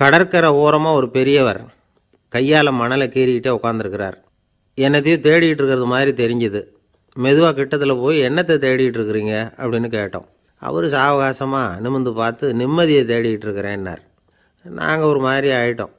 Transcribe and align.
கடற்கரை 0.00 0.48
ஓரமாக 0.62 0.96
ஒரு 0.96 1.08
பெரியவர் 1.08 1.60
கையால் 2.28 2.70
மணலை 2.72 3.06
கீறிக்கிட்டே 3.08 3.50
உட்காந்துருக்கிறார் 3.58 4.16
என்னத்தையும் 4.78 5.24
தேடிட்டு 5.26 5.60
இருக்கிறது 5.60 5.84
மாதிரி 5.84 6.12
தெரிஞ்சுது. 6.22 6.60
மெதுவாக 7.16 7.52
கிட்டத்தில் 7.58 8.00
போய் 8.00 8.16
என்னத்தை 8.28 8.54
தேடிட்டு 8.64 8.96
இருக்கிறீங்க? 8.98 9.34
அப்படின்னு 9.58 9.88
கேட்டோம். 9.96 10.26
அவர் 10.62 10.84
சாவகாசமாக 10.84 11.80
நிமிந்து 11.84 12.12
பார்த்து 12.14 12.52
நிம்மதியை 12.52 13.02
தேடிட்டு 13.10 13.46
இருக்கிறேன்னார். 13.46 14.02
நாங்கள் 14.64 15.08
ஒரு 15.08 15.20
மாதிரி 15.20 15.50
ஆகிட்டோம் 15.58 15.92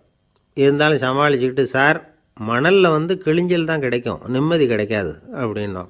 இருந்தாலும் 0.54 1.04
சமாளிச்சுக்கிட்டு 1.06 1.64
சார் 1.76 2.00
மணலில் 2.40 2.90
வந்து 2.90 3.22
கிழிஞ்சல் 3.26 3.70
தான் 3.72 3.86
கிடைக்கும். 3.86 4.22
நிம்மதி 4.28 4.68
கிடைக்காது. 4.68 5.14
அப்படின்னோம். 5.42 5.90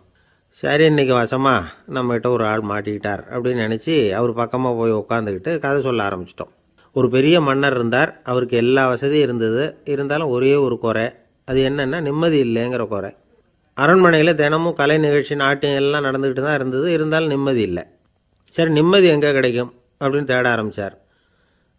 சரி 0.49 0.85
இன்னைக்கு 0.85 1.13
வசமாக 1.13 1.71
நம்மகிட்ட 1.93 2.27
ஒரு 2.27 2.45
ஆள் 2.45 2.63
மாட்டிக்கிட்டார். 2.73 3.23
அப்படின்னு 3.33 3.63
நினச்சி 3.65 4.11
அவர் 4.11 4.33
பக்கமாக 4.33 4.75
போய் 4.81 4.99
உட்காந்துக்கிட்டு 5.01 5.53
கதை 5.59 5.81
சொல்ல 5.81 6.09
ஆரம்பிச்சிட்டோம். 6.09 6.53
ஒரு 6.95 7.09
பெரிய 7.09 7.41
மன்னர் 7.41 7.75
இருந்தார். 7.75 8.11
அவருக்கு 8.23 8.57
எல்லா 8.57 8.87
வசதியும் 8.87 9.25
இருந்தது. 9.27 9.63
இருந்தாலும் 9.85 10.27
ஒரே 10.27 10.55
ஒரு 10.55 10.79
குறை. 10.79 11.05
அது 11.45 11.69
என்னென்னா 11.69 12.01
நிம்மதி 12.01 12.37
இல்லைங்கிற 12.43 12.87
குறை. 12.87 13.11
அரண்மனையில் 13.73 14.35
தினமும் 14.35 14.73
கலை 14.73 14.97
நிகழ்ச்சி 14.97 15.35
நாட்டியம் 15.35 15.75
எல்லாம் 15.75 16.05
நடந்துக்கிட்டு 16.05 16.41
தான் 16.41 16.53
இருந்தது. 16.53 16.91
இருந்தாலும் 16.91 17.27
நிம்மதி 17.27 17.61
இல்லை. 17.61 17.83
சரி 18.49 18.71
நிம்மதி 18.71 19.07
எங்கே 19.07 19.31
கிடைக்கும்? 19.33 19.71
அப்படின்னு 20.03 20.23
தேட 20.23 20.49
ஆரம்பித்தார் 20.49 20.95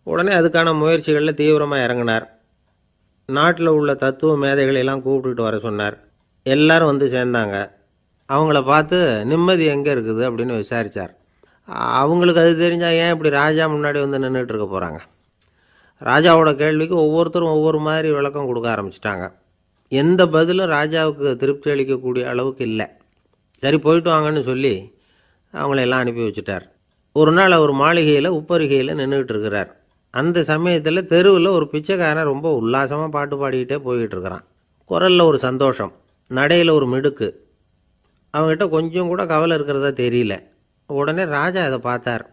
உடனே 0.03 0.33
அதுக்கான 0.33 0.75
முயற்சிகளில் 0.81 1.35
தீவிரமாக 1.35 1.85
இறங்கினார். 1.87 2.27
நாட்டில் 3.29 3.67
உள்ள 3.67 3.95
தத்துவ 3.95 4.37
மேதைகளை 4.37 4.81
எல்லாம் 4.81 5.05
கூப்பிட்டுட்டு 5.05 5.43
வர 5.43 5.59
சொன்னார். 5.59 5.97
எல்லாரும் 6.47 6.87
வந்து 6.87 7.07
சேர்ந்தாங்க. 7.07 7.57
அவங்கள 8.29 8.65
பார்த்து 8.65 8.99
நிம்மதி 9.27 9.65
எங்கே 9.65 9.91
இருக்குது? 9.95 10.23
அப்படின்னு 10.29 10.57
விசாரித்தார் 10.57 11.13
அவங்களுக்கு 11.69 12.43
அது 12.43 12.53
தெரிஞ்சால் 12.65 12.97
ஏன் 13.03 13.13
இப்படி 13.15 13.31
ராஜா 13.43 13.65
முன்னாடி 13.75 13.99
வந்து 14.05 14.19
நின்றுட்டு 14.25 14.53
இருக்க 14.55 14.67
போகிறாங்க 14.73 14.99
ராஜாவோட 16.09 16.51
கேள்விக்கு 16.57 16.97
ஒவ்வொருத்தரும் 17.05 17.55
ஒவ்வொரு 17.57 17.79
மாதிரி 17.87 18.09
விளக்கம் 18.17 18.49
கொடுக்க 18.49 18.69
ஆரம்பிச்சிட்டாங்க. 18.75 19.27
எந்த 19.93 20.23
பதிலும் 20.35 20.71
ராஜாவுக்கு 20.71 21.37
திருப்தி 21.43 21.69
அளிக்கக்கூடிய 21.71 22.25
அளவுக்கு 22.33 22.63
இல்லை. 22.71 22.87
சரி 23.63 23.79
போயிட்டு 23.79 24.11
வாங்கன்னு 24.11 24.43
சொல்லி 24.51 24.73
அவங்கள 25.55 25.81
எல்லாம் 25.87 26.03
அனுப்பி 26.03 26.23
வச்சுட்டார். 26.27 26.65
ஒரு 27.13 27.33
நாள் 27.33 27.57
அவர் 27.59 27.73
மாளிகையில் 27.83 28.37
உப்பருகையில் 28.39 28.99
நின்றுக்கிட்டு 29.01 29.35
இருக்கிறார் 29.35 29.71
அந்த 30.15 30.39
சமயத்தில் 30.51 31.09
தெருவில் 31.13 31.49
ஒரு 31.57 31.67
பிச்சைக்காரன் 31.73 32.31
ரொம்ப 32.33 32.49
உல்லாசமாக 32.59 33.09
பாட்டு 33.17 33.37
பாடிக்கிட்டே 33.41 33.79
போய்கிட்டு 33.87 34.15
இருக்கிறான் 34.17 34.45
குரலில் 34.91 35.29
ஒரு 35.31 35.39
சந்தோஷம் 35.39 35.93
நடையில் 36.31 36.77
ஒரு 36.79 36.87
மிடுக்கு. 36.93 37.29
அவங்ககிட்ட 38.35 38.67
கொஞ்சம் 38.77 39.11
கூட 39.13 39.23
கவலை 39.33 39.57
இருக்கிறதா 39.57 39.91
தெரியல. 40.05 40.35
உடனே 40.87 41.25
ராஜா 41.25 41.65
அதை 41.65 41.79
பார்த்தார். 41.79 42.25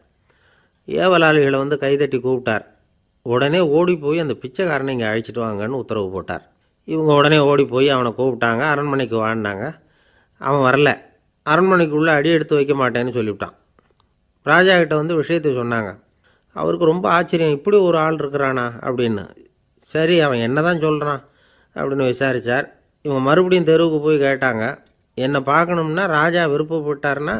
ஏவலாளிகளை 0.87 1.57
வந்து 1.57 1.77
கைதட்டி 1.77 2.17
கூப்பிட்டார். 2.17 2.65
உடனே 3.21 3.59
ஓடி 3.59 3.97
போய் 3.97 4.19
அந்த 4.19 4.33
பிச்சைக்காரனை 4.33 4.89
இங்கே 4.89 5.05
அழைச்சிட்டு 5.05 5.41
வாங்கன்னு 5.45 5.81
உத்தரவு 5.83 6.09
போட்டார். 6.11 6.43
இவங்க 6.83 7.11
உடனே 7.13 7.39
ஓடி 7.39 7.65
போய் 7.65 7.89
அவனை 7.89 8.11
கூப்பிட்டாங்க. 8.17 8.63
அரண்மனைக்கு 8.73 9.17
வாழ்ந்தாங்க 9.25 9.65
அவன் 10.37 10.65
வரல. 10.67 10.89
அரண்மனைக்குள்ளே 11.45 12.11
அடி 12.17 12.29
எடுத்து 12.29 12.55
வைக்க 12.55 12.73
மாட்டேன்னு 12.73 13.15
சொல்லிவிட்டான். 13.17 13.55
ராஜா 14.43 14.77
கிட்ட 14.77 14.95
வந்து 14.95 15.15
விஷயத்தை 15.15 15.51
சொன்னாங்க. 15.51 15.91
அவருக்கு 16.51 16.85
ரொம்ப 16.85 17.09
ஆச்சரியம். 17.09 17.55
இப்படி 17.57 17.77
ஒரு 17.77 17.97
ஆள் 17.97 18.15
இருக்கிறானா 18.15 18.65
அப்படின்னு. 18.87 19.23
சரி 19.81 20.19
அவன் 20.19 20.37
என்ன 20.37 20.61
தான் 20.61 20.79
சொல்கிறான் 20.79 21.21
அப்படின்னு 21.75 22.05
விசாரித்தார் 22.05 22.67
இவங்க 23.01 23.21
மறுபடியும் 23.29 23.69
தெருவுக்கு 23.71 23.99
போய் 23.99 24.17
கேட்டாங்க. 24.17 24.63
என்னை 25.13 25.39
பார்க்கணும்னா 25.39 26.05
ராஜா 26.05 26.47
விருப்பப்பட்டார்னா 26.47 27.35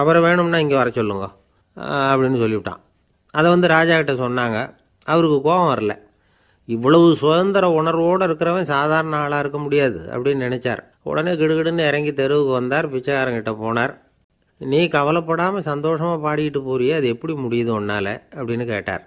அவரை 0.00 0.20
வேணும்னா 0.22 0.58
இங்கே 0.58 0.76
வர 0.80 0.90
சொல்லுங்க. 0.90 1.26
அப்படின்னு 2.12 2.38
சொல்லிவிட்டான். 2.44 2.80
அதை 3.30 3.48
வந்து 3.50 3.66
ராஜா 3.74 3.94
கிட்ட 3.96 4.14
சொன்னாங்க. 4.24 4.58
அவருக்கு 5.06 5.36
கோபம் 5.40 5.70
வரல. 5.72 5.92
இவ்வளவு 6.68 7.06
சுதந்திர 7.20 7.70
உணர்வோடு 7.70 8.26
இருக்கிறவன் 8.26 8.70
சாதாரண 8.74 9.14
ஆளாக 9.16 9.42
இருக்க 9.42 9.58
முடியாது 9.58 10.00
அப்படின்னு 10.14 10.44
நினச்சார். 10.48 10.82
உடனே 11.10 11.32
கிடுகிடுன்னு 11.32 11.86
இறங்கி 11.90 12.12
தெருவுக்கு 12.20 12.52
வந்தார். 12.52 12.88
பிச்சைக்காரங்கிட்ட 12.92 13.52
போனார். 13.62 13.94
நீ 14.60 14.80
கவலைப்படாமல் 14.88 15.68
சந்தோஷமாக 15.70 16.20
பாடிக்கிட்டு 16.24 16.60
போறியே 16.68 16.94
அது 16.98 17.06
எப்படி 17.14 17.32
முடியுது 17.44 17.70
உன்னால்? 17.78 18.12
அப்படின்னு 18.36 18.66
கேட்டார். 18.66 19.04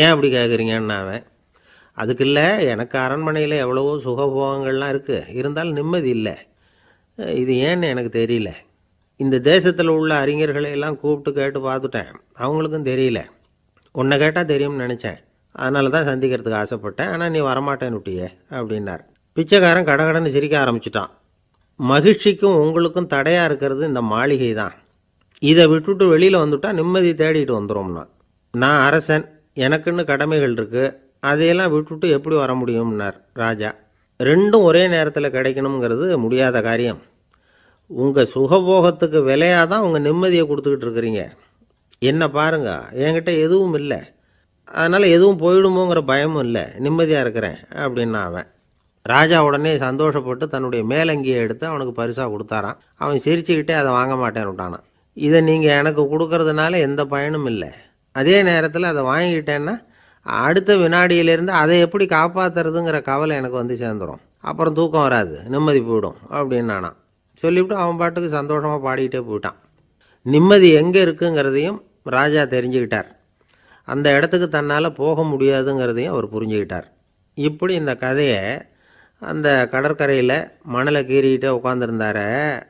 ஏன் 0.00 0.10
அப்படி 0.12 0.28
கேட்குறீங்கன்னு 0.34 0.96
அவன் 1.02 1.24
அதுக்கு 1.92 2.24
இல்லை 2.24 2.46
எனக்கு 2.66 2.96
அரண்மனையில் 2.98 3.56
எவ்வளவோ 3.64 3.92
சுகபோகங்கள்லாம் 4.04 4.92
இருக்குது 4.94 5.34
இருந்தாலும் 5.40 5.78
நிம்மதி 5.80 6.08
இல்லை. 6.08 6.34
இது 7.40 7.54
ஏன்னு 7.68 7.90
எனக்கு 7.94 8.12
தெரியல. 8.20 8.50
இந்த 9.22 9.36
தேசத்தில் 9.50 9.94
உள்ள 9.96 10.12
அறிஞர்களை 10.24 10.70
எல்லாம் 10.76 10.98
கூப்பிட்டு 11.02 11.30
கேட்டு 11.38 11.58
பார்த்துட்டேன். 11.68 12.12
அவங்களுக்கும் 12.42 12.88
தெரியல. 12.90 13.20
உன்னை 13.94 14.16
கேட்டால் 14.22 14.50
தெரியும்னு 14.52 14.84
நினச்சேன். 14.84 15.18
அதனால 15.62 15.90
தான் 15.96 16.08
சந்திக்கிறதுக்கு 16.10 16.60
ஆசைப்பட்டேன். 16.60 17.10
ஆனால் 17.14 17.32
நீ 17.34 17.40
வரமாட்டேன்னு 17.48 17.98
விட்டியே 17.98 18.28
அப்படின்னார். 18.58 19.02
பிச்சைக்காரன் 19.36 19.88
கடகடன்னு 19.90 20.34
சிரிக்க 20.36 20.54
ஆரம்பிச்சிட்டான். 20.62 21.10
மகிழ்ச்சிக்கும் 21.80 22.58
உங்களுக்கும் 22.62 23.10
தடையாக 23.14 23.48
இருக்கிறது 23.48 23.82
இந்த 23.90 24.00
மாளிகை 24.14 24.50
தான். 24.62 24.74
இதை 25.42 25.64
விட்டுட்டு 25.72 26.04
வெளியில் 26.14 26.42
வந்துட்டால் 26.42 26.78
நிம்மதி 26.80 27.12
தேடிட்டு 27.22 27.54
வந்துடும்னா 27.58 28.02
நான் 28.54 28.80
அரசன் 28.88 29.24
எனக்குன்னு 29.64 30.02
கடமைகள் 30.10 30.54
இருக்குது 30.58 30.92
அதையெல்லாம் 31.30 31.72
விட்டுட்டு 31.74 32.06
எப்படி 32.16 32.34
வர 32.42 32.52
முடியும்னார் 32.60 33.16
ராஜா. 33.42 33.70
ரெண்டும் 34.20 34.66
ஒரே 34.68 34.82
நேரத்தில் 34.94 35.34
கிடைக்கணுங்கிறது 35.36 36.06
முடியாத 36.24 36.56
காரியம். 36.68 37.00
உங்கள் 38.02 38.30
சுகபோகத்துக்கு 38.34 39.18
விலையாக 39.28 39.64
தான் 39.72 39.84
உங்கள் 39.86 40.04
நிம்மதியை 40.08 40.44
கொடுத்துக்கிட்டு 40.46 40.86
இருக்கிறீங்க. 40.86 41.22
என்ன 41.98 42.22
பாருங்க 42.30 42.70
என்கிட்ட 43.04 43.30
எதுவும் 43.44 43.76
இல்லை. 43.80 44.00
அதனால் 44.68 45.06
எதுவும் 45.16 45.40
போயிடுமோங்கிற 45.42 46.00
பயமும் 46.12 46.44
இல்லை. 46.46 46.64
நிம்மதியாக 46.84 47.24
இருக்கிறேன் 47.24 47.58
அப்படின்னா 47.84 48.20
அவன். 48.28 48.48
ராஜா 49.06 49.38
உடனே 49.46 49.72
சந்தோஷப்பட்டு 49.76 50.44
தன்னுடைய 50.48 50.82
மேலங்கியை 50.92 51.38
எடுத்து 51.44 51.64
அவனுக்கு 51.70 51.94
பரிசாக 52.00 52.30
கொடுத்தாரான் 52.34 52.78
அவன் 52.96 53.22
சிரிச்சுக்கிட்டே 53.24 53.74
அதை 53.80 53.90
வாங்க 53.98 54.14
மாட்டேன்னு 54.14 54.50
விட்டானான் 54.50 54.84
இதை 55.16 55.40
நீங்கள் 55.50 55.78
எனக்கு 55.80 56.02
கொடுக்கறதுனால 56.12 56.78
எந்த 56.88 57.04
பயனும் 57.14 57.48
இல்லை. 57.52 57.70
அதே 58.12 58.36
நேரத்தில் 58.50 58.90
அதை 58.92 59.02
வாங்கிக்கிட்டேன்னா 59.12 59.74
அடுத்த 60.26 60.76
வினாடியிலேருந்து 60.76 61.52
அதை 61.62 61.76
எப்படி 61.80 62.04
காப்பாற்றுறதுங்கிற 62.06 63.02
கவலை 63.02 63.36
எனக்கு 63.36 63.56
வந்து 63.62 63.76
சேர்ந்துடும் 63.82 64.22
அப்புறம் 64.40 64.76
தூக்கம் 64.78 65.06
வராது 65.06 65.36
நிம்மதி 65.54 65.80
போயிடும் 65.80 66.18
அப்படின்னானா 66.38 66.90
சொல்லிவிட்டு 67.40 67.76
அவன் 67.82 68.00
பாட்டுக்கு 68.00 68.28
சந்தோஷமாக 68.38 68.80
பாடிக்கிட்டே 68.86 69.20
போயிட்டான். 69.28 69.58
நிம்மதி 70.26 70.68
எங்கே 70.80 71.00
இருக்குங்கிறதையும் 71.04 71.78
ராஜா 72.16 72.42
தெரிஞ்சுக்கிட்டார். 72.54 73.08
அந்த 73.88 74.06
இடத்துக்கு 74.16 74.48
தன்னால் 74.48 74.96
போக 75.00 75.22
முடியாதுங்கிறதையும் 75.22 76.12
அவர் 76.14 76.26
புரிஞ்சுக்கிட்டார். 76.34 76.86
இப்படி 77.34 77.72
இந்த 77.74 77.92
கதையை 78.04 78.40
அந்த 79.30 79.48
கடற்கரையில் 79.72 80.36
மணலை 80.74 81.00
கீறிக்கிட்டே 81.10 81.50
உட்காந்துருந்தார 81.58 82.18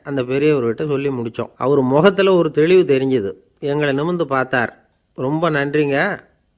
அந்த 0.09 0.21
பெரியவர்கிட்ட 0.31 0.83
சொல்லி 0.91 1.09
முடித்தோம் 1.17 1.51
அவர் 1.63 1.81
முகத்தில் 1.93 2.37
ஒரு 2.39 2.49
தெளிவு 2.59 2.83
தெரிஞ்சுது. 2.93 3.31
எங்களை 3.71 3.91
நிமிந்து 3.99 4.25
பார்த்தார். 4.35 4.71
ரொம்ப 5.17 5.49
நன்றிங்க. 5.49 5.97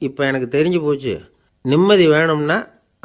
இப்போ 0.01 0.21
எனக்கு 0.29 0.47
தெரிஞ்சு 0.57 0.79
போச்சு. 0.85 1.13
நிம்மதி 1.61 2.07
வேணும்னா 2.07 2.57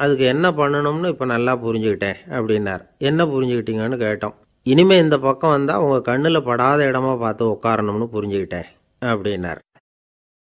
அதுக்கு 0.03 0.25
என்ன 0.33 0.47
பண்ணணும்னு 0.51 1.11
இப்போ 1.13 1.25
நல்லா 1.25 1.53
புரிஞ்சுக்கிட்டேன் 1.65 2.19
அப்படின்னார். 2.37 2.83
என்ன 3.09 3.25
புரிஞ்சுக்கிட்டீங்கன்னு 3.33 3.99
கேட்டோம். 4.05 4.35
இனிமேல் 4.65 5.01
இந்த 5.01 5.17
பக்கம் 5.19 5.49
வந்தால் 5.49 5.83
உங்கள் 5.83 6.01
கண்ணில் 6.01 6.45
படாத 6.47 6.83
இடமா 6.83 7.13
பார்த்து 7.17 7.43
உட்காரணும்னு 7.45 8.07
புரிஞ்சுக்கிட்டேன் 8.15 8.67
அப்படின்னார். 9.01 9.61